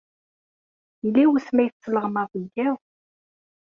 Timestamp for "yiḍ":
2.55-2.77